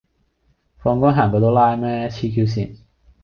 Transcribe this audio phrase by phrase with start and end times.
[0.79, 2.77] 放工行過都拉咩，痴 Q 線